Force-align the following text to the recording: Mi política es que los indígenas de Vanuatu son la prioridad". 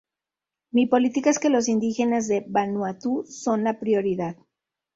Mi 0.71 0.87
política 0.87 1.29
es 1.29 1.37
que 1.37 1.51
los 1.51 1.67
indígenas 1.69 2.27
de 2.27 2.43
Vanuatu 2.49 3.23
son 3.27 3.63
la 3.63 3.79
prioridad". 3.79 4.35